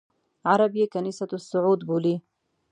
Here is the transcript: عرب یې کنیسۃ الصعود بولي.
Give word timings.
عرب 0.51 0.71
یې 0.79 0.85
کنیسۃ 0.93 1.31
الصعود 1.35 1.79
بولي. 1.87 2.15